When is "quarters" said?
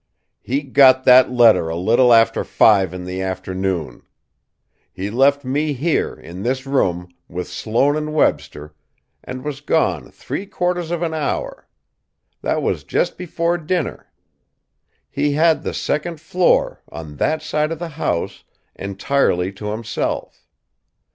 10.47-10.89